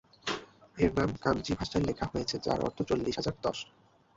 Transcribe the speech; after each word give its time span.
এর 0.77 0.91
নাম 0.97 1.09
কানজি 1.23 1.53
ভাষায় 1.55 1.85
লেখা 1.87 2.05
হয়েছে 2.11 2.35
যার 2.45 2.59
অর্থ 2.61 2.77
"চল্লিশ 2.89 3.15
হাজার 3.17 3.35
দশ"। 3.43 3.57